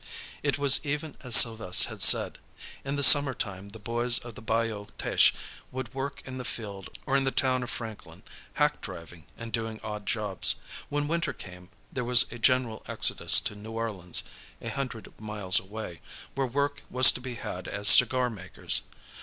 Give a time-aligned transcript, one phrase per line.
[0.41, 2.39] It was even as Sylves' had said.
[2.83, 5.31] In the summer time the boys of the Bayou Teche
[5.71, 9.79] would work in the field or in the town of Franklin, hack driving and doing
[9.83, 10.55] odd jobs.
[10.89, 14.23] When winter came, there was a general exodus to New Orleans,
[14.59, 16.01] a hundred miles away,
[16.33, 18.81] where work was to be had as cigar makers.